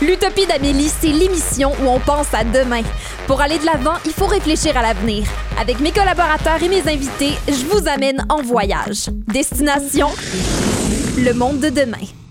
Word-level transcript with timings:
L'Utopie 0.00 0.46
d'Amélie, 0.46 0.88
c'est 0.88 1.08
l'émission 1.08 1.72
où 1.82 1.88
on 1.88 2.00
pense 2.00 2.32
à 2.34 2.44
demain. 2.44 2.82
Pour 3.26 3.40
aller 3.40 3.58
de 3.58 3.66
l'avant, 3.66 3.94
il 4.04 4.12
faut 4.12 4.26
réfléchir 4.26 4.76
à 4.76 4.82
l'avenir. 4.82 5.24
Avec 5.60 5.80
mes 5.80 5.92
collaborateurs 5.92 6.62
et 6.62 6.68
mes 6.68 6.80
invités, 6.80 7.34
je 7.46 7.64
vous 7.66 7.88
amène 7.88 8.24
en 8.28 8.42
voyage. 8.42 9.10
Destination 9.28 10.08
le 11.18 11.34
monde 11.34 11.60
de 11.60 11.68
demain. 11.68 12.21